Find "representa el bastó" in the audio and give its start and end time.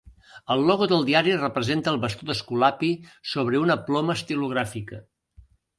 1.41-2.29